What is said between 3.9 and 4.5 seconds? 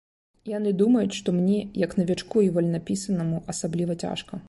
цяжка.